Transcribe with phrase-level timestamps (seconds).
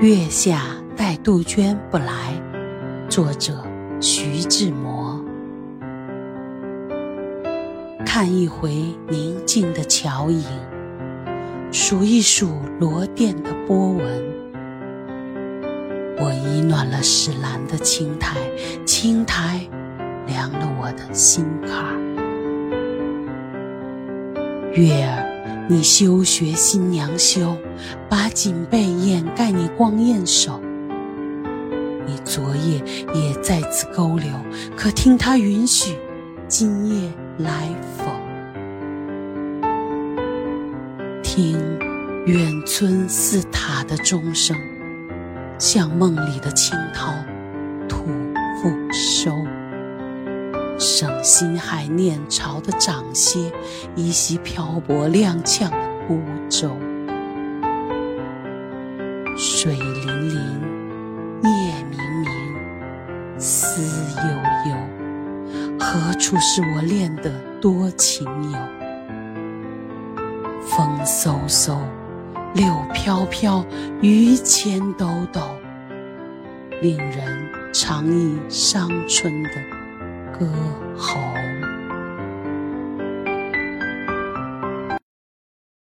[0.00, 0.60] 月下
[0.96, 2.04] 待杜鹃不来。
[3.08, 3.64] 作者：
[4.00, 5.24] 徐志摩。
[8.04, 8.70] 看一回
[9.08, 10.44] 宁静的桥影，
[11.72, 14.04] 数一数罗甸的波纹。
[16.18, 18.36] 我已暖了石栏的青苔，
[18.84, 19.60] 青苔
[20.26, 21.94] 凉了我的心坎。
[24.72, 25.23] 月儿，
[25.66, 27.56] 你休学新娘羞，
[28.08, 30.60] 把锦被掩盖你光艳手。
[32.06, 32.82] 你昨夜
[33.14, 34.30] 也在此勾留，
[34.76, 35.96] 可听他允许
[36.46, 38.04] 今夜来否？
[41.22, 41.58] 听
[42.26, 44.54] 远村寺塔的钟声。
[45.58, 47.14] 像梦里的青涛，
[47.88, 48.04] 吐
[48.60, 49.30] 复收。
[50.84, 53.50] 省心海念潮的涨歇，
[53.96, 55.76] 依稀漂泊踉跄的
[56.06, 56.20] 孤
[56.50, 56.76] 舟。
[59.34, 60.34] 水粼粼，
[61.42, 63.80] 夜冥冥，思
[64.20, 64.76] 悠悠。
[65.80, 67.32] 何处是我恋的
[67.62, 68.58] 多情友？
[70.66, 71.78] 风嗖嗖。
[72.52, 73.64] 柳飘飘，
[74.02, 75.40] 榆钱抖抖，
[76.82, 79.50] 令人常忆伤春的
[80.34, 80.46] 歌
[80.98, 81.33] 喉。